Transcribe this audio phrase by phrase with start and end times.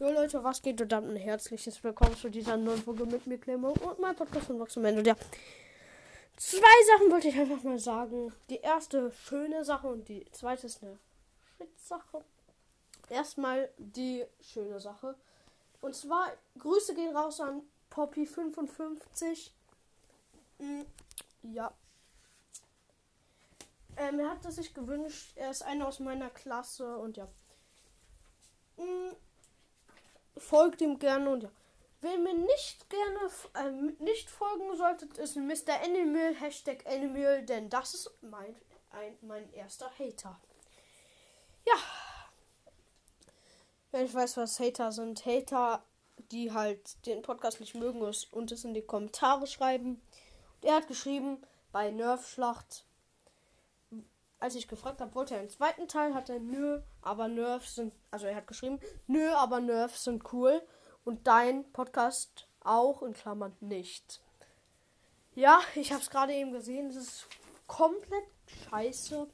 [0.00, 3.38] Jo Leute, was geht und dann ein herzliches Willkommen zu dieser neuen Folge mit mir,
[3.38, 5.14] Clemo und mein Podcast von Vox und ja.
[6.36, 8.34] Zwei Sachen wollte ich einfach mal sagen.
[8.50, 10.98] Die erste schöne Sache und die zweite ist eine
[11.56, 12.24] Shit-Sache.
[13.08, 15.14] Erstmal die schöne Sache.
[15.80, 19.52] Und zwar, Grüße gehen raus an Poppy55.
[20.58, 20.86] Hm,
[21.42, 21.72] ja.
[23.96, 25.36] Ähm, er hat es sich gewünscht.
[25.36, 27.28] Er ist einer aus meiner Klasse und ja.
[28.76, 29.14] Hm,
[30.44, 31.50] folgt ihm gerne und ja.
[32.00, 35.82] Wer mir nicht gerne äh, nicht folgen solltet, ist Mr.
[35.82, 38.54] Animal, Hashtag Animal, denn das ist mein,
[38.90, 40.38] ein, mein erster Hater.
[41.66, 41.74] Ja.
[43.90, 45.82] Wenn ich weiß, was Hater sind, Hater,
[46.30, 50.02] die halt den Podcast nicht mögen und es in die Kommentare schreiben.
[50.60, 51.40] Und er hat geschrieben,
[51.72, 52.84] bei Nerf-Schlacht
[54.40, 57.94] als ich gefragt habe, wollte er einen zweiten Teil, hat er nö, aber Nerfs sind,
[58.10, 60.62] also er hat geschrieben, nö, aber Nerfs sind cool
[61.04, 64.20] und dein Podcast auch in Klammern nicht.
[65.34, 67.26] Ja, ich habe es gerade eben gesehen, es ist
[67.66, 68.24] komplett
[68.68, 69.26] scheiße.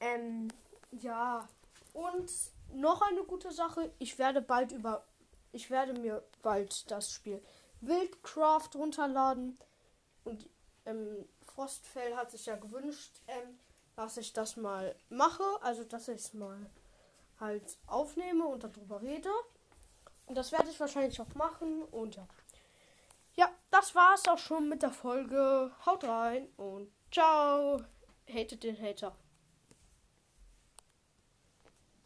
[0.00, 0.48] Ähm,
[0.90, 1.48] ja,
[1.92, 2.30] und
[2.72, 5.04] noch eine gute Sache, ich werde bald über,
[5.52, 7.42] ich werde mir bald das Spiel
[7.80, 9.58] Wildcraft runterladen
[10.24, 10.48] und
[10.86, 13.58] ähm, Frostfell hat sich ja gewünscht, ähm,
[13.96, 16.58] dass ich das mal mache, also dass ich es mal
[17.40, 19.30] halt aufnehme und darüber rede.
[20.26, 22.26] Und das werde ich wahrscheinlich auch machen und ja.
[23.34, 25.72] Ja, das war's auch schon mit der Folge.
[25.86, 27.82] Haut rein und ciao.
[28.28, 29.16] Hatet den Hater.